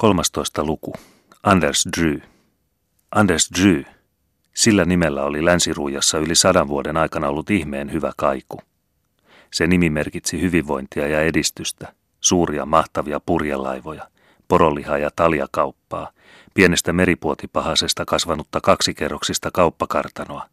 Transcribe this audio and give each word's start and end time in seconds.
13. 0.00 0.66
luku. 0.66 0.92
Anders 1.42 1.88
Drew. 1.96 2.18
Anders 3.10 3.50
Drew. 3.60 3.82
Sillä 4.54 4.84
nimellä 4.84 5.24
oli 5.24 5.44
länsiruujassa 5.44 6.18
yli 6.18 6.34
sadan 6.34 6.68
vuoden 6.68 6.96
aikana 6.96 7.28
ollut 7.28 7.50
ihmeen 7.50 7.92
hyvä 7.92 8.12
kaiku. 8.16 8.60
Se 9.52 9.66
nimi 9.66 9.90
merkitsi 9.90 10.40
hyvinvointia 10.40 11.08
ja 11.08 11.20
edistystä, 11.20 11.92
suuria 12.20 12.66
mahtavia 12.66 13.20
purjelaivoja, 13.26 14.08
porolihaa 14.48 14.98
ja 14.98 15.10
taljakauppaa, 15.16 16.10
pienestä 16.54 16.92
meripuotipahasesta 16.92 18.04
kasvanutta 18.04 18.60
kaksikerroksista 18.60 19.50
kauppakartanoa 19.50 20.46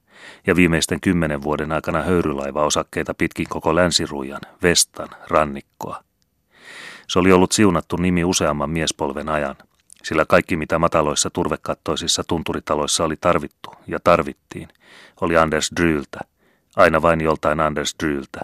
ja 0.48 0.56
viimeisten 0.56 1.02
kymmenen 1.02 1.42
vuoden 1.42 1.72
aikana 1.72 2.02
höyrylaivaosakkeita 2.02 3.14
pitkin 3.14 3.48
koko 3.50 3.76
länsiruijan, 3.76 4.42
Vestan, 4.64 5.10
rannikkoa. 5.28 6.07
Se 7.08 7.20
oli 7.20 7.32
ollut 7.32 7.52
siunattu 7.52 7.96
nimi 7.96 8.24
useamman 8.24 8.70
miespolven 8.70 9.30
ajan, 9.30 9.56
sillä 10.04 10.26
kaikki 10.26 10.56
mitä 10.56 10.80
mataloissa 10.80 11.30
turvekattoisissa 11.30 12.24
tunturitaloissa 12.28 13.04
oli 13.04 13.16
tarvittu 13.22 13.72
ja 13.88 14.00
tarvittiin, 14.04 14.68
oli 15.22 15.38
Anders 15.38 15.72
Dryltä, 15.80 16.20
aina 16.76 17.02
vain 17.02 17.22
joltain 17.22 17.60
Anders 17.60 17.96
Dryltä, 18.04 18.42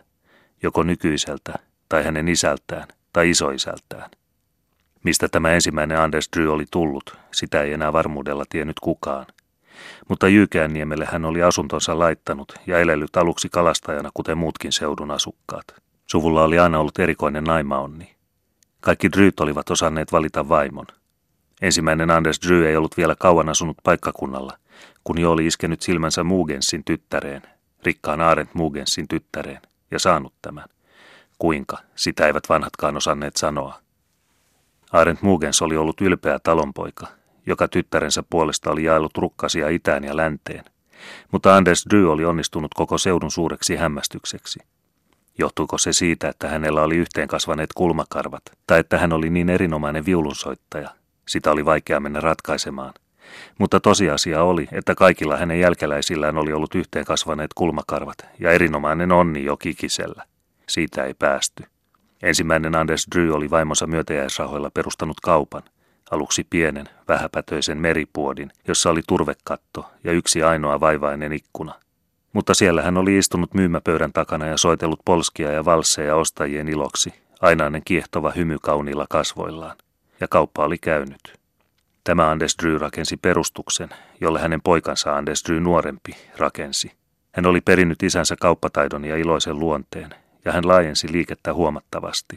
joko 0.63 0.83
nykyiseltä 0.83 1.53
tai 1.89 2.03
hänen 2.03 2.27
isältään 2.27 2.87
tai 3.13 3.29
isoisältään. 3.29 4.09
Mistä 5.03 5.27
tämä 5.27 5.51
ensimmäinen 5.51 5.99
Anders 5.99 6.29
Dry 6.35 6.53
oli 6.53 6.65
tullut, 6.71 7.17
sitä 7.31 7.61
ei 7.61 7.73
enää 7.73 7.93
varmuudella 7.93 8.43
tiennyt 8.49 8.79
kukaan. 8.79 9.25
Mutta 10.09 10.27
Jyykäänniemelle 10.27 11.07
hän 11.11 11.25
oli 11.25 11.43
asuntonsa 11.43 11.99
laittanut 11.99 12.53
ja 12.67 12.79
elellyt 12.79 13.17
aluksi 13.17 13.49
kalastajana 13.49 14.09
kuten 14.13 14.37
muutkin 14.37 14.71
seudun 14.71 15.11
asukkaat. 15.11 15.65
Suvulla 16.05 16.43
oli 16.43 16.59
aina 16.59 16.79
ollut 16.79 16.99
erikoinen 16.99 17.43
naimaonni. 17.43 18.15
Kaikki 18.83 19.11
Dryt 19.11 19.39
olivat 19.39 19.69
osanneet 19.69 20.11
valita 20.11 20.49
vaimon. 20.49 20.85
Ensimmäinen 21.61 22.11
Anders 22.11 22.39
Dry 22.47 22.67
ei 22.67 22.75
ollut 22.75 22.97
vielä 22.97 23.15
kauan 23.19 23.49
asunut 23.49 23.77
paikkakunnalla, 23.83 24.57
kun 25.03 25.19
jo 25.19 25.31
oli 25.31 25.47
iskenyt 25.47 25.81
silmänsä 25.81 26.23
Mugensin 26.23 26.83
tyttäreen, 26.85 27.41
rikkaan 27.83 28.21
Aarent 28.21 28.53
Mugensin 28.53 29.07
tyttäreen, 29.07 29.61
ja 29.91 29.99
saanut 29.99 30.33
tämän. 30.41 30.69
Kuinka, 31.39 31.77
sitä 31.95 32.27
eivät 32.27 32.49
vanhatkaan 32.49 32.97
osanneet 32.97 33.37
sanoa. 33.37 33.79
Aarent 34.93 35.21
Mugens 35.21 35.61
oli 35.61 35.77
ollut 35.77 36.01
ylpeä 36.01 36.39
talonpoika, 36.39 37.07
joka 37.45 37.67
tyttärensä 37.67 38.23
puolesta 38.29 38.71
oli 38.71 38.83
jaellut 38.83 39.17
rukkasia 39.17 39.69
itään 39.69 40.03
ja 40.03 40.17
länteen. 40.17 40.65
Mutta 41.31 41.55
Anders 41.55 41.85
Dry 41.89 42.11
oli 42.11 42.25
onnistunut 42.25 42.73
koko 42.73 42.97
seudun 42.97 43.31
suureksi 43.31 43.75
hämmästykseksi– 43.75 44.59
Johtuiko 45.37 45.77
se 45.77 45.93
siitä, 45.93 46.29
että 46.29 46.49
hänellä 46.49 46.81
oli 46.81 46.97
yhteen 46.97 47.27
kasvaneet 47.27 47.69
kulmakarvat, 47.75 48.43
tai 48.67 48.79
että 48.79 48.97
hän 48.97 49.13
oli 49.13 49.29
niin 49.29 49.49
erinomainen 49.49 50.05
viulunsoittaja? 50.05 50.89
Sitä 51.27 51.51
oli 51.51 51.65
vaikea 51.65 51.99
mennä 51.99 52.19
ratkaisemaan. 52.19 52.93
Mutta 53.59 53.79
tosiasia 53.79 54.43
oli, 54.43 54.67
että 54.71 54.95
kaikilla 54.95 55.37
hänen 55.37 55.59
jälkeläisillään 55.59 56.37
oli 56.37 56.53
ollut 56.53 56.75
yhteen 56.75 57.05
kasvaneet 57.05 57.53
kulmakarvat 57.53 58.17
ja 58.39 58.51
erinomainen 58.51 59.11
onni 59.11 59.43
jo 59.43 59.57
kikisellä. 59.57 60.23
Siitä 60.69 61.03
ei 61.03 61.13
päästy. 61.13 61.63
Ensimmäinen 62.23 62.75
Anders 62.75 63.07
Dry 63.15 63.31
oli 63.33 63.49
vaimonsa 63.49 63.87
myötäjäisrahoilla 63.87 64.71
perustanut 64.73 65.19
kaupan, 65.19 65.63
aluksi 66.11 66.47
pienen, 66.49 66.89
vähäpätöisen 67.07 67.77
meripuodin, 67.77 68.51
jossa 68.67 68.89
oli 68.89 69.01
turvekatto 69.07 69.91
ja 70.03 70.11
yksi 70.11 70.43
ainoa 70.43 70.79
vaivainen 70.79 71.33
ikkuna. 71.33 71.73
Mutta 72.33 72.53
siellä 72.53 72.81
hän 72.81 72.97
oli 72.97 73.17
istunut 73.17 73.53
myymäpöydän 73.53 74.13
takana 74.13 74.45
ja 74.45 74.57
soitellut 74.57 74.99
polskia 75.05 75.51
ja 75.51 75.65
valsseja 75.65 76.15
ostajien 76.15 76.67
iloksi, 76.67 77.13
ainainen 77.41 77.81
kiehtova 77.85 78.31
hymy 78.31 78.57
kauniilla 78.61 79.05
kasvoillaan. 79.09 79.77
Ja 80.19 80.27
kauppa 80.27 80.65
oli 80.65 80.77
käynyt. 80.77 81.39
Tämä 82.03 82.29
Anders 82.29 82.55
Dry 82.61 82.77
rakensi 82.77 83.17
perustuksen, 83.17 83.89
jolle 84.21 84.39
hänen 84.39 84.61
poikansa 84.61 85.15
Anders 85.15 85.43
Dry 85.47 85.59
nuorempi 85.59 86.15
rakensi. 86.37 86.91
Hän 87.31 87.45
oli 87.45 87.61
perinnyt 87.61 88.03
isänsä 88.03 88.35
kauppataidon 88.39 89.05
ja 89.05 89.17
iloisen 89.17 89.59
luonteen, 89.59 90.09
ja 90.45 90.51
hän 90.51 90.67
laajensi 90.67 91.11
liikettä 91.11 91.53
huomattavasti. 91.53 92.35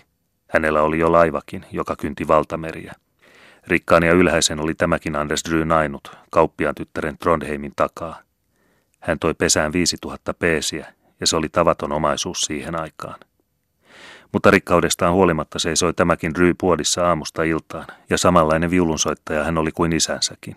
Hänellä 0.49 0.82
oli 0.82 0.99
jo 0.99 1.12
laivakin, 1.12 1.65
joka 1.72 1.97
kynti 1.97 2.28
valtameriä. 2.28 2.93
Rikkaan 3.66 4.03
ja 4.03 4.12
ylhäisen 4.12 4.60
oli 4.60 4.75
tämäkin 4.75 5.16
Anders 5.16 5.44
Dry 5.49 5.65
nainut, 5.65 6.16
kauppiaan 6.31 6.75
tyttären 6.75 7.19
Trondheimin 7.19 7.72
takaa. 7.76 8.25
Hän 9.06 9.19
toi 9.19 9.34
pesään 9.34 9.72
5000 9.72 10.34
peesiä, 10.34 10.93
ja 11.21 11.27
se 11.27 11.37
oli 11.37 11.49
tavaton 11.49 11.93
omaisuus 11.93 12.41
siihen 12.41 12.81
aikaan. 12.81 13.21
Mutta 14.33 14.50
rikkaudestaan 14.50 15.12
huolimatta 15.12 15.59
seisoi 15.59 15.94
tämäkin 15.94 16.37
Ry 16.37 16.55
puodissa 16.55 17.09
aamusta 17.09 17.43
iltaan, 17.43 17.87
ja 18.11 18.19
samanlainen 18.19 18.71
viulunsoittaja 18.71 19.44
hän 19.44 19.59
oli 19.59 19.72
kuin 19.72 19.93
isänsäkin. 19.93 20.56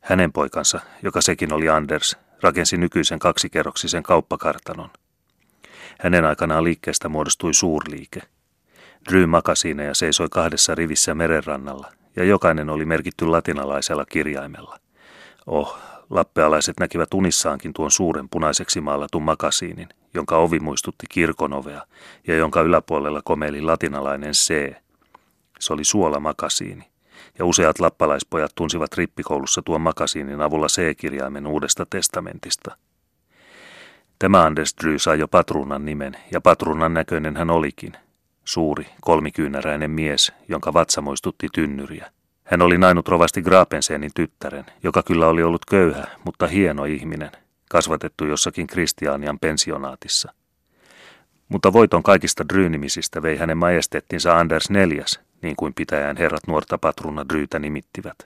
Hänen 0.00 0.32
poikansa, 0.32 0.80
joka 1.02 1.20
sekin 1.20 1.52
oli 1.52 1.68
Anders, 1.68 2.16
rakensi 2.42 2.76
nykyisen 2.76 3.18
kaksikerroksisen 3.18 4.02
kauppakartanon. 4.02 4.90
Hänen 6.00 6.24
aikanaan 6.24 6.64
liikkeestä 6.64 7.08
muodostui 7.08 7.54
suurliike. 7.54 8.20
Ry 9.10 9.26
makasiineja 9.26 9.94
seisoi 9.94 10.28
kahdessa 10.30 10.74
rivissä 10.74 11.14
merenrannalla, 11.14 11.92
ja 12.16 12.24
jokainen 12.24 12.70
oli 12.70 12.84
merkitty 12.84 13.26
latinalaisella 13.26 14.04
kirjaimella. 14.04 14.78
Oh, 15.46 15.78
Lappealaiset 16.10 16.80
näkivät 16.80 17.14
unissaankin 17.14 17.72
tuon 17.72 17.90
suuren 17.90 18.28
punaiseksi 18.28 18.80
maalatun 18.80 19.22
makasiinin, 19.22 19.88
jonka 20.14 20.36
ovi 20.36 20.60
muistutti 20.60 21.06
kirkonovea 21.08 21.82
ja 22.26 22.36
jonka 22.36 22.60
yläpuolella 22.60 23.20
komeili 23.24 23.62
latinalainen 23.62 24.32
C. 24.32 24.74
Se 25.60 25.72
oli 25.72 25.84
suolamakasiini, 25.84 26.84
ja 27.38 27.44
useat 27.44 27.78
lappalaispojat 27.78 28.52
tunsivat 28.54 28.94
rippikoulussa 28.94 29.62
tuon 29.62 29.80
makasiinin 29.80 30.40
avulla 30.40 30.66
C-kirjaimen 30.66 31.46
uudesta 31.46 31.86
testamentista. 31.90 32.76
Tämä 34.18 34.42
Anders 34.42 34.74
Dry 34.82 34.98
sai 34.98 35.18
jo 35.18 35.28
patruunan 35.28 35.84
nimen, 35.84 36.16
ja 36.32 36.40
patruunan 36.40 36.94
näköinen 36.94 37.36
hän 37.36 37.50
olikin. 37.50 37.92
Suuri, 38.44 38.86
kolmikyynäräinen 39.00 39.90
mies, 39.90 40.32
jonka 40.48 40.72
vatsa 40.72 41.00
muistutti 41.00 41.48
tynnyriä. 41.54 42.10
Hän 42.50 42.62
oli 42.62 42.78
nainut 42.78 43.08
rovasti 43.08 43.42
Grapensenin 43.42 44.10
tyttären, 44.14 44.64
joka 44.82 45.02
kyllä 45.02 45.26
oli 45.26 45.42
ollut 45.42 45.64
köyhä, 45.64 46.06
mutta 46.24 46.46
hieno 46.46 46.84
ihminen, 46.84 47.30
kasvatettu 47.70 48.24
jossakin 48.24 48.66
Kristianian 48.66 49.38
pensionaatissa. 49.38 50.32
Mutta 51.48 51.72
voiton 51.72 52.02
kaikista 52.02 52.48
Drynimisistä 52.48 53.22
vei 53.22 53.36
hänen 53.36 53.58
majestettinsa 53.58 54.38
Anders 54.38 54.70
neljäs, 54.70 55.20
niin 55.42 55.56
kuin 55.56 55.74
pitäjän 55.74 56.16
herrat 56.16 56.46
nuorta 56.46 56.78
patruna 56.78 57.28
Dryytä 57.28 57.58
nimittivät. 57.58 58.18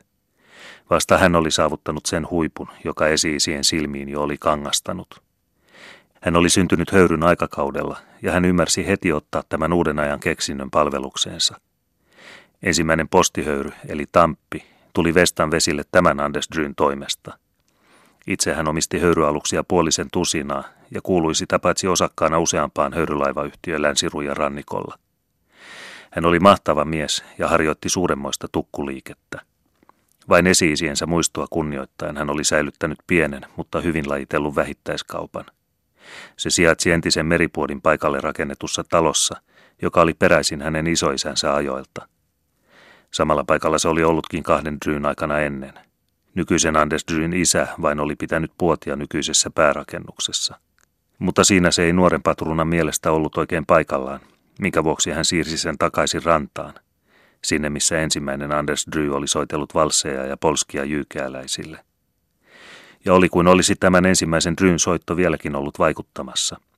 Vasta 0.90 1.18
hän 1.18 1.36
oli 1.36 1.50
saavuttanut 1.50 2.06
sen 2.06 2.30
huipun, 2.30 2.68
joka 2.84 3.06
esi-isien 3.06 3.64
silmiin 3.64 4.08
jo 4.08 4.22
oli 4.22 4.36
kangastanut. 4.40 5.22
Hän 6.20 6.36
oli 6.36 6.48
syntynyt 6.48 6.92
höyryn 6.92 7.22
aikakaudella, 7.22 7.98
ja 8.22 8.32
hän 8.32 8.44
ymmärsi 8.44 8.86
heti 8.86 9.12
ottaa 9.12 9.42
tämän 9.48 9.72
uuden 9.72 9.98
ajan 9.98 10.20
keksinnön 10.20 10.70
palvelukseensa– 10.70 11.60
Ensimmäinen 12.62 13.08
postihöyry, 13.08 13.70
eli 13.88 14.04
Tamppi, 14.12 14.64
tuli 14.94 15.14
Vestan 15.14 15.50
vesille 15.50 15.82
tämän 15.92 16.20
Andesdryn 16.20 16.74
toimesta. 16.74 17.38
Itse 18.26 18.54
hän 18.54 18.68
omisti 18.68 18.98
höyryaluksia 18.98 19.64
puolisen 19.64 20.08
tusinaa 20.12 20.64
ja 20.90 21.00
kuului 21.02 21.34
sitä 21.34 21.58
paitsi 21.58 21.88
osakkaana 21.88 22.38
useampaan 22.38 22.92
höyrylaivayhtiöön 22.92 23.82
länsirujan 23.82 24.36
rannikolla. 24.36 24.98
Hän 26.10 26.24
oli 26.24 26.40
mahtava 26.40 26.84
mies 26.84 27.24
ja 27.38 27.48
harjoitti 27.48 27.88
suuremmoista 27.88 28.48
tukkuliikettä. 28.52 29.40
Vain 30.28 30.46
esiisiensä 30.46 31.06
muistoa 31.06 31.46
kunnioittaen 31.50 32.16
hän 32.16 32.30
oli 32.30 32.44
säilyttänyt 32.44 32.98
pienen, 33.06 33.46
mutta 33.56 33.80
hyvin 33.80 34.08
lajitellun 34.08 34.56
vähittäiskaupan. 34.56 35.44
Se 36.36 36.50
sijaitsi 36.50 36.90
entisen 36.90 37.26
meripuodin 37.26 37.82
paikalle 37.82 38.20
rakennetussa 38.20 38.84
talossa, 38.84 39.40
joka 39.82 40.00
oli 40.00 40.14
peräisin 40.14 40.62
hänen 40.62 40.86
isoisänsä 40.86 41.54
ajoilta. 41.54 42.08
Samalla 43.12 43.44
paikalla 43.44 43.78
se 43.78 43.88
oli 43.88 44.04
ollutkin 44.04 44.42
kahden 44.42 44.78
Dryn 44.84 45.06
aikana 45.06 45.38
ennen. 45.38 45.72
Nykyisen 46.34 46.76
Anders 46.76 47.04
Dryn 47.12 47.32
isä 47.32 47.68
vain 47.82 48.00
oli 48.00 48.16
pitänyt 48.16 48.52
puotia 48.58 48.96
nykyisessä 48.96 49.50
päärakennuksessa. 49.50 50.58
Mutta 51.18 51.44
siinä 51.44 51.70
se 51.70 51.82
ei 51.82 51.92
nuoren 51.92 52.22
patruunan 52.22 52.68
mielestä 52.68 53.12
ollut 53.12 53.36
oikein 53.36 53.66
paikallaan, 53.66 54.20
minkä 54.60 54.84
vuoksi 54.84 55.10
hän 55.10 55.24
siirsi 55.24 55.58
sen 55.58 55.78
takaisin 55.78 56.24
rantaan, 56.24 56.74
sinne 57.44 57.70
missä 57.70 57.98
ensimmäinen 57.98 58.52
Anders 58.52 58.86
Dry 58.92 59.14
oli 59.14 59.28
soitellut 59.28 59.74
valsseja 59.74 60.26
ja 60.26 60.36
polskia 60.36 60.84
jyykeäläisille. 60.84 61.84
Ja 63.04 63.14
oli 63.14 63.28
kuin 63.28 63.48
olisi 63.48 63.76
tämän 63.76 64.06
ensimmäisen 64.06 64.56
Dryn 64.56 64.78
soitto 64.78 65.16
vieläkin 65.16 65.56
ollut 65.56 65.78
vaikuttamassa– 65.78 66.56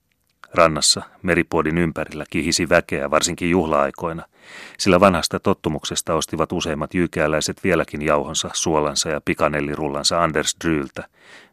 Rannassa, 0.55 1.03
meripuodin 1.23 1.79
ympärillä 1.79 2.25
kihisi 2.31 2.69
väkeä, 2.69 3.11
varsinkin 3.11 3.51
juhla-aikoina, 3.51 4.25
sillä 4.79 5.01
vanhasta 5.01 5.41
tottumuksesta 5.41 6.15
ostivat 6.15 6.53
useimmat 6.53 6.95
jyykeäläiset 6.95 7.65
vieläkin 7.65 8.03
jauhonsa, 8.03 8.51
suolansa 8.53 9.09
ja 9.09 9.21
pikanellirullansa 9.25 10.23
Anders 10.23 10.57
Dryltä, 10.65 11.09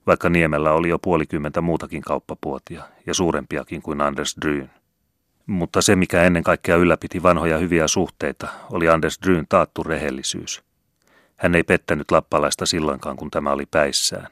vaikka 0.08 0.30
Niemellä 0.30 0.72
oli 0.72 0.90
jo 0.90 1.00
puolikymmentä 1.00 1.62
muutakin 1.62 2.02
kauppapuotia 2.02 2.84
ja 3.06 3.14
suurempiakin 3.14 3.82
kuin 3.82 4.02
Anders 4.02 4.36
Dryn. 4.42 4.70
Mutta 5.46 5.82
se, 5.82 5.96
mikä 5.96 6.24
ennen 6.24 6.44
kaikkea 6.44 6.76
ylläpiti 6.76 7.24
vanhoja 7.24 7.58
hyviä 7.58 7.88
suhteita, 7.88 8.48
oli 8.72 8.90
Anders 8.90 9.20
Dryn 9.26 9.46
taattu 9.50 9.84
rehellisyys. 9.84 10.64
Hän 11.38 11.56
ei 11.56 11.64
pettänyt 11.64 12.12
lappalaista 12.12 12.66
silloinkaan, 12.66 13.18
kun 13.18 13.32
tämä 13.32 13.52
oli 13.52 13.66
päissään. 13.66 14.28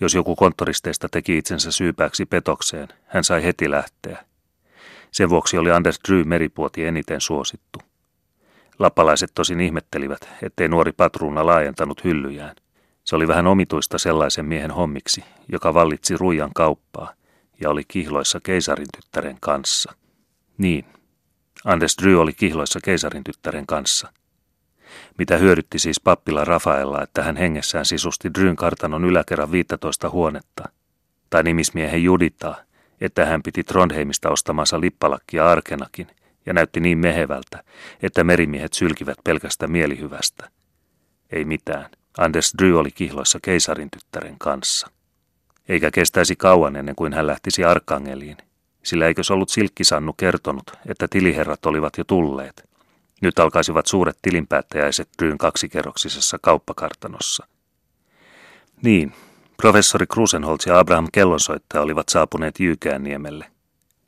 Jos 0.00 0.14
joku 0.14 0.36
konttoristeista 0.36 1.08
teki 1.08 1.38
itsensä 1.38 1.72
syypääksi 1.72 2.26
petokseen, 2.26 2.88
hän 3.06 3.24
sai 3.24 3.44
heti 3.44 3.70
lähteä. 3.70 4.24
Sen 5.10 5.30
vuoksi 5.30 5.58
oli 5.58 5.70
Anders 5.70 6.00
Drew 6.08 6.26
meripuoti 6.26 6.84
eniten 6.84 7.20
suosittu. 7.20 7.78
Lappalaiset 8.78 9.30
tosin 9.34 9.60
ihmettelivät, 9.60 10.28
ettei 10.42 10.68
nuori 10.68 10.92
patruuna 10.92 11.46
laajentanut 11.46 12.04
hyllyjään. 12.04 12.56
Se 13.04 13.16
oli 13.16 13.28
vähän 13.28 13.46
omituista 13.46 13.98
sellaisen 13.98 14.44
miehen 14.44 14.70
hommiksi, 14.70 15.24
joka 15.48 15.74
vallitsi 15.74 16.16
ruijan 16.16 16.50
kauppaa 16.54 17.12
ja 17.60 17.70
oli 17.70 17.82
kihloissa 17.88 18.40
keisarin 18.40 18.86
tyttären 18.96 19.36
kanssa. 19.40 19.92
Niin, 20.58 20.84
Anders 21.64 21.96
Drew 22.02 22.18
oli 22.18 22.32
kihloissa 22.32 22.80
keisarin 22.84 23.24
tyttären 23.24 23.66
kanssa. 23.66 24.12
Mitä 25.18 25.36
hyödytti 25.36 25.78
siis 25.78 26.00
pappila 26.00 26.44
Rafaella, 26.44 27.02
että 27.02 27.22
hän 27.22 27.36
hengessään 27.36 27.84
sisusti 27.84 28.34
Dryn 28.34 28.56
kartanon 28.56 29.04
yläkerran 29.04 29.52
15 29.52 30.10
huonetta, 30.10 30.68
tai 31.30 31.42
nimismiehen 31.42 32.04
Juditaa, 32.04 32.56
että 33.00 33.26
hän 33.26 33.42
piti 33.42 33.64
Trondheimista 33.64 34.30
ostamansa 34.30 34.80
lippalakkia 34.80 35.50
arkenakin 35.50 36.06
ja 36.46 36.52
näytti 36.52 36.80
niin 36.80 36.98
mehevältä, 36.98 37.62
että 38.02 38.24
merimiehet 38.24 38.72
sylkivät 38.72 39.18
pelkästä 39.24 39.66
mielihyvästä. 39.66 40.50
Ei 41.32 41.44
mitään. 41.44 41.90
Anders 42.18 42.54
Dry 42.58 42.78
oli 42.78 42.90
kihloissa 42.90 43.38
keisarin 43.42 43.90
tyttären 43.90 44.38
kanssa. 44.38 44.90
Eikä 45.68 45.90
kestäisi 45.90 46.36
kauan 46.36 46.76
ennen 46.76 46.96
kuin 46.96 47.12
hän 47.12 47.26
lähtisi 47.26 47.64
Arkangeliin, 47.64 48.36
sillä 48.82 49.06
eikös 49.06 49.30
ollut 49.30 49.48
Silkkisannu 49.48 50.12
kertonut, 50.12 50.70
että 50.88 51.08
tiliherrat 51.10 51.66
olivat 51.66 51.98
jo 51.98 52.04
tulleet. 52.04 52.75
Nyt 53.22 53.38
alkaisivat 53.38 53.86
suuret 53.86 54.18
tilinpäättäjäiset 54.22 55.08
Dryn 55.18 55.38
kaksikerroksisessa 55.38 56.38
kauppakartanossa. 56.42 57.46
Niin, 58.82 59.12
professori 59.56 60.06
Krusenholz 60.06 60.66
ja 60.66 60.78
Abraham 60.78 61.06
Kellonsoittaja 61.12 61.82
olivat 61.82 62.08
saapuneet 62.08 62.60
Jykäänniemelle. 62.60 63.50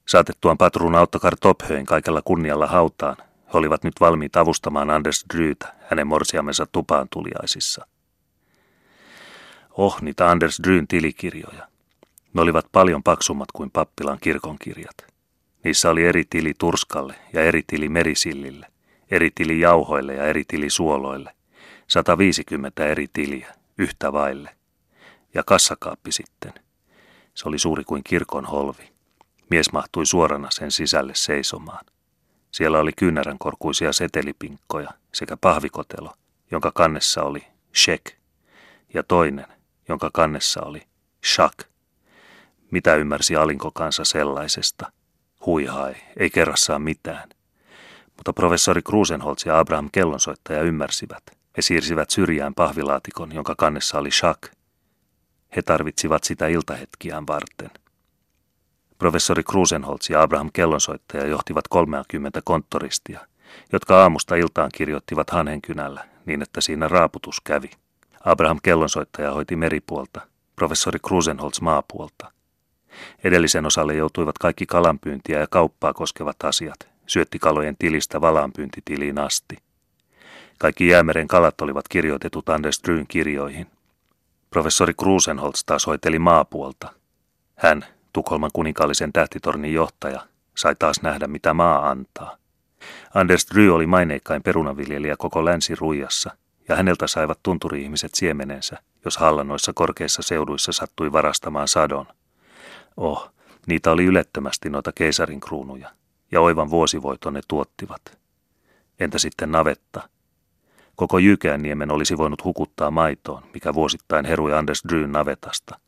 Saatettuaan 0.09 0.59
patruuna 0.59 1.01
Ottokar 1.01 1.37
Tophöin 1.41 1.87
kaikella 1.87 2.23
kunnialla 2.25 2.67
hautaan, 2.67 3.17
he 3.21 3.59
olivat 3.59 3.85
nyt 3.85 3.95
valmiit 4.01 4.37
avustamaan 4.37 4.91
Anders 4.91 5.25
Dryytä 5.35 5.75
hänen 5.91 6.07
morsiamensa 6.07 6.67
tupaan 6.73 7.09
tuliaisissa. 7.11 7.87
Oh, 9.71 10.03
niitä 10.03 10.31
Anders 10.31 10.61
Dryn 10.65 10.89
tilikirjoja. 10.89 11.69
Ne 12.35 12.41
olivat 12.41 12.67
paljon 12.73 13.03
paksummat 13.03 13.53
kuin 13.53 13.71
pappilan 13.71 14.19
kirkonkirjat. 14.21 14.97
Niissä 15.65 15.91
oli 15.91 16.05
eri 16.05 16.25
tili 16.31 16.55
Turskalle 16.59 17.15
ja 17.33 17.43
eri 17.43 17.63
tili 17.67 17.89
Merisillille, 17.89 18.67
eri 19.11 19.31
tili 19.35 19.61
jauhoille 19.61 20.15
ja 20.15 20.25
eri 20.25 20.45
tili 20.49 20.71
suoloille, 20.71 21.35
150 21.89 22.87
eri 22.87 23.07
tiliä, 23.13 23.55
yhtä 23.79 24.13
vaille. 24.13 24.51
Ja 25.35 25.43
kassakaappi 25.47 26.13
sitten. 26.13 26.53
Se 27.35 27.49
oli 27.49 27.59
suuri 27.59 27.85
kuin 27.85 28.05
kirkon 28.05 28.45
holvi. 28.45 28.91
Mies 29.51 29.73
mahtui 29.73 30.07
suorana 30.07 30.49
sen 30.51 30.71
sisälle 30.71 31.15
seisomaan. 31.15 31.85
Siellä 32.51 32.79
oli 32.79 32.93
kyynäränkorkuisia 32.93 33.93
setelipinkkoja 33.93 34.91
sekä 35.15 35.37
pahvikotelo, 35.37 36.13
jonka 36.51 36.73
kannessa 36.75 37.23
oli 37.23 37.47
shek, 37.77 38.13
ja 38.95 39.03
toinen, 39.03 39.47
jonka 39.89 40.11
kannessa 40.13 40.63
oli 40.63 40.83
shak. 41.35 41.55
Mitä 42.71 42.95
ymmärsi 42.95 43.37
alinkokansa 43.37 44.05
sellaisesta? 44.05 44.93
Huihai, 45.47 45.95
ei 46.17 46.31
kerrassaan 46.31 46.83
mitään. 46.83 47.29
Mutta 48.19 48.33
professori 48.33 48.83
Krusenholz 48.83 49.47
ja 49.47 49.59
Abraham 49.59 49.89
kellonsoittaja 49.93 50.63
ymmärsivät. 50.63 51.23
He 51.57 51.63
siirsivät 51.63 52.11
syrjään 52.11 52.55
pahvilaatikon, 52.55 53.35
jonka 53.35 53.55
kannessa 53.55 53.99
oli 53.99 54.11
shak. 54.11 54.39
He 55.57 55.63
tarvitsivat 55.63 56.25
sitä 56.25 56.47
iltahetkiään 56.47 57.27
varten. 57.27 57.71
Professori 58.99 59.43
Krusenholz 59.43 60.11
ja 60.11 60.23
Abraham 60.23 60.51
Kellonsoittaja 60.53 61.27
johtivat 61.27 61.69
30 61.69 62.41
konttoristia, 62.45 63.21
jotka 63.73 64.03
aamusta 64.03 64.37
iltaan 64.37 64.71
kirjoittivat 64.75 65.31
hanhenkynällä 65.31 66.05
niin, 66.27 66.43
että 66.43 66.61
siinä 66.61 66.89
raaputus 66.89 67.41
kävi. 67.41 67.71
Abraham 68.25 68.59
Kellonsoittaja 68.63 69.33
hoiti 69.33 69.57
meripuolta, 69.57 70.21
professori 70.57 70.99
Krusenholz 71.07 71.61
maapuolta. 71.61 72.33
Edellisen 73.25 73.67
osalle 73.67 73.95
joutuivat 73.95 74.39
kaikki 74.39 74.67
kalanpyyntiä 74.67 75.41
ja 75.41 75.47
kauppaa 75.51 75.95
koskevat 75.95 76.37
asiat, 76.45 76.89
syöttikalojen 77.09 77.77
tilistä 77.79 78.21
valaanpyyntitiliin 78.21 79.19
asti. 79.19 79.57
Kaikki 80.59 80.89
jäämeren 80.89 81.29
kalat 81.29 81.61
olivat 81.61 81.89
kirjoitetut 81.89 82.49
Anders 82.49 82.81
Dryn 82.85 83.07
kirjoihin. 83.07 83.67
Professori 84.51 84.95
Krusenholz 84.95 85.65
taas 85.67 85.87
hoiteli 85.87 86.19
maapuolta. 86.19 86.93
Hän, 87.57 87.85
Tukholman 88.13 88.51
kuninkaallisen 88.53 89.13
tähtitornin 89.13 89.75
johtaja, 89.75 90.21
sai 90.57 90.75
taas 90.79 91.03
nähdä, 91.03 91.27
mitä 91.27 91.55
maa 91.55 91.91
antaa. 91.91 92.37
Anders 93.15 93.47
Dry 93.55 93.75
oli 93.75 93.87
maineikkain 93.87 94.43
perunaviljelijä 94.43 95.17
koko 95.17 95.45
länsiruijassa, 95.45 96.31
ja 96.69 96.77
häneltä 96.77 97.07
saivat 97.07 97.39
tunturi-ihmiset 97.43 98.15
siemenensä, 98.15 98.79
jos 99.05 99.17
hallanoissa 99.17 99.73
korkeissa 99.73 100.23
seuduissa 100.23 100.73
sattui 100.73 101.13
varastamaan 101.13 101.69
sadon. 101.69 102.07
Oh, 102.97 103.31
niitä 103.67 103.91
oli 103.91 104.05
ylettömästi 104.05 104.71
noita 104.71 104.93
keisarin 104.93 105.41
kruunuja, 105.41 105.91
ja 106.33 106.41
oivan 106.41 106.71
vuosivoiton 106.71 107.33
ne 107.33 107.41
tuottivat. 107.49 108.19
Entä 109.01 109.19
sitten 109.19 109.53
navetta? 109.53 110.09
Koko 110.97 111.19
Jykäänniemen 111.19 111.91
olisi 111.91 112.19
voinut 112.19 112.45
hukuttaa 112.45 112.91
maitoon, 112.91 113.43
mikä 113.55 113.75
vuosittain 113.75 114.25
herui 114.25 114.55
Anders 114.55 114.83
Dryn 114.89 115.13
navetasta. 115.13 115.79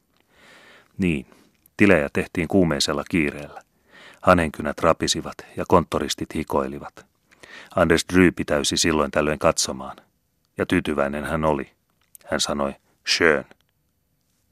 Niin, 0.98 1.26
Tilejä 1.76 2.08
tehtiin 2.12 2.48
kuumeisella 2.48 3.04
kiireellä. 3.10 3.62
Hanenkynät 4.20 4.78
rapisivat 4.80 5.34
ja 5.56 5.64
konttoristit 5.68 6.34
hikoilivat. 6.34 7.06
Anders 7.76 8.04
Dry 8.12 8.32
pitäysi 8.32 8.76
silloin 8.76 9.10
tällöin 9.10 9.38
katsomaan. 9.38 9.96
Ja 10.58 10.66
tyytyväinen 10.66 11.24
hän 11.24 11.44
oli. 11.44 11.70
Hän 12.26 12.40
sanoi, 12.40 12.74
schön. 13.08 13.44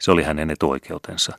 Se 0.01 0.11
oli 0.11 0.23
hänen 0.23 0.51
etuoikeutensa. 0.51 1.39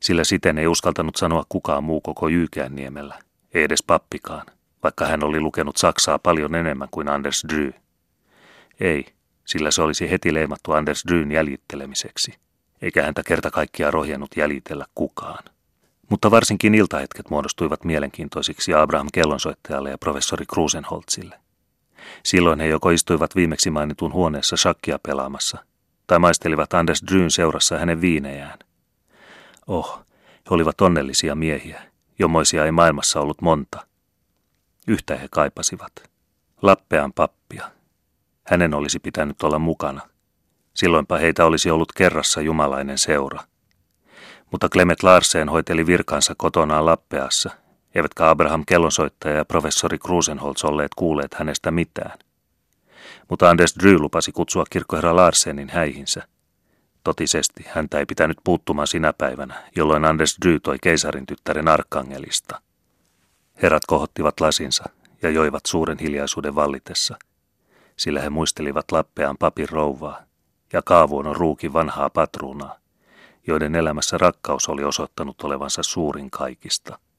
Sillä 0.00 0.24
siten 0.24 0.58
ei 0.58 0.66
uskaltanut 0.66 1.16
sanoa 1.16 1.44
kukaan 1.48 1.84
muu 1.84 2.00
koko 2.00 2.28
Jykäänniemellä, 2.28 3.18
ei 3.54 3.62
edes 3.62 3.82
pappikaan, 3.82 4.46
vaikka 4.82 5.06
hän 5.06 5.24
oli 5.24 5.40
lukenut 5.40 5.76
Saksaa 5.76 6.18
paljon 6.18 6.54
enemmän 6.54 6.88
kuin 6.90 7.08
Anders 7.08 7.44
Dry. 7.48 7.72
Ei, 8.80 9.06
sillä 9.46 9.70
se 9.70 9.82
olisi 9.82 10.10
heti 10.10 10.34
leimattu 10.34 10.72
Anders 10.72 11.04
Dryn 11.08 11.32
jäljittelemiseksi 11.32 12.34
eikä 12.82 13.02
häntä 13.02 13.22
kerta 13.22 13.50
kaikkiaan 13.50 13.92
rohjennut 13.92 14.30
jäljitellä 14.36 14.86
kukaan. 14.94 15.44
Mutta 16.08 16.30
varsinkin 16.30 16.74
iltahetket 16.74 17.30
muodostuivat 17.30 17.84
mielenkiintoisiksi 17.84 18.74
Abraham 18.74 19.08
kellonsoittajalle 19.12 19.90
ja 19.90 19.98
professori 19.98 20.46
Krusenholzille. 20.46 21.40
Silloin 22.22 22.60
he 22.60 22.66
joko 22.66 22.90
istuivat 22.90 23.36
viimeksi 23.36 23.70
mainitun 23.70 24.12
huoneessa 24.12 24.56
shakkia 24.56 24.98
pelaamassa, 24.98 25.58
tai 26.06 26.18
maistelivat 26.18 26.74
Anders 26.74 27.02
Dryn 27.10 27.30
seurassa 27.30 27.78
hänen 27.78 28.00
viinejään. 28.00 28.58
Oh, 29.66 29.98
he 30.50 30.54
olivat 30.54 30.80
onnellisia 30.80 31.34
miehiä, 31.34 31.82
jommoisia 32.20 32.64
ei 32.64 32.72
maailmassa 32.72 33.20
ollut 33.20 33.42
monta. 33.42 33.86
Yhtä 34.88 35.16
he 35.16 35.28
kaipasivat. 35.30 35.92
Lappean 36.62 37.12
pappia. 37.12 37.70
Hänen 38.46 38.74
olisi 38.74 38.98
pitänyt 38.98 39.42
olla 39.42 39.58
mukana. 39.58 40.00
Silloinpa 40.74 41.18
heitä 41.18 41.44
olisi 41.44 41.70
ollut 41.70 41.92
kerrassa 41.92 42.40
jumalainen 42.40 42.98
seura. 42.98 43.40
Mutta 44.50 44.68
Clement 44.68 45.02
Larsen 45.02 45.48
hoiteli 45.48 45.86
virkansa 45.86 46.34
kotonaan 46.36 46.86
Lappeassa, 46.86 47.50
eivätkä 47.94 48.30
Abraham 48.30 48.64
kellonsoittaja 48.66 49.36
ja 49.36 49.44
professori 49.44 49.98
Krusenholz 49.98 50.64
olleet 50.64 50.94
kuulleet 50.96 51.34
hänestä 51.34 51.70
mitään. 51.70 52.18
Mutta 53.28 53.50
Anders 53.50 53.74
Dry 53.82 53.98
lupasi 53.98 54.32
kutsua 54.32 54.64
kirkkoherra 54.70 55.16
Larsenin 55.16 55.68
häihinsä. 55.68 56.28
Totisesti 57.04 57.64
häntä 57.68 57.98
ei 57.98 58.06
pitänyt 58.06 58.38
puuttumaan 58.44 58.86
sinä 58.86 59.12
päivänä, 59.12 59.62
jolloin 59.76 60.04
Anders 60.04 60.36
Dry 60.44 60.60
toi 60.60 60.76
keisarin 60.82 61.26
tyttären 61.26 61.68
Arkangelista. 61.68 62.60
Herrat 63.62 63.86
kohottivat 63.86 64.40
lasinsa 64.40 64.84
ja 65.22 65.30
joivat 65.30 65.66
suuren 65.66 65.98
hiljaisuuden 65.98 66.54
vallitessa, 66.54 67.18
sillä 67.96 68.20
he 68.20 68.30
muistelivat 68.30 68.92
Lappeaan 68.92 69.36
papin 69.38 69.68
rouvaa, 69.68 70.22
ja 70.72 70.82
Kaavuon 70.82 71.36
ruukin 71.36 71.72
vanhaa 71.72 72.10
patruunaa, 72.10 72.76
joiden 73.46 73.74
elämässä 73.74 74.18
rakkaus 74.18 74.68
oli 74.68 74.84
osoittanut 74.84 75.42
olevansa 75.42 75.82
suurin 75.82 76.30
kaikista– 76.30 76.98